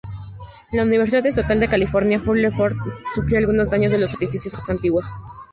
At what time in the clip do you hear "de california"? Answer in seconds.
1.59-2.19